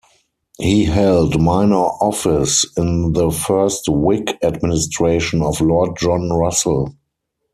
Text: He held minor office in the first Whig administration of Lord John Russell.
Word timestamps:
He 0.57 0.85
held 0.85 1.39
minor 1.39 1.75
office 1.75 2.65
in 2.75 3.13
the 3.13 3.29
first 3.29 3.87
Whig 3.87 4.31
administration 4.41 5.43
of 5.43 5.61
Lord 5.61 5.95
John 5.95 6.31
Russell. 6.33 6.95